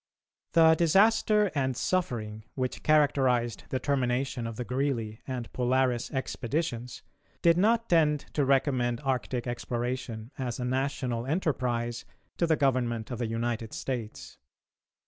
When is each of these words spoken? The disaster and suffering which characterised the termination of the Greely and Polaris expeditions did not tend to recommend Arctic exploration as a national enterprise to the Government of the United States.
The 0.53 0.73
disaster 0.73 1.51
and 1.53 1.77
suffering 1.77 2.43
which 2.55 2.81
characterised 2.81 3.65
the 3.69 3.79
termination 3.79 4.47
of 4.47 4.55
the 4.55 4.63
Greely 4.65 5.21
and 5.27 5.53
Polaris 5.53 6.09
expeditions 6.09 7.03
did 7.43 7.55
not 7.55 7.87
tend 7.87 8.25
to 8.33 8.43
recommend 8.43 8.99
Arctic 9.01 9.45
exploration 9.45 10.31
as 10.39 10.59
a 10.59 10.65
national 10.65 11.27
enterprise 11.27 12.03
to 12.37 12.47
the 12.47 12.55
Government 12.55 13.11
of 13.11 13.19
the 13.19 13.27
United 13.27 13.73
States. 13.73 14.39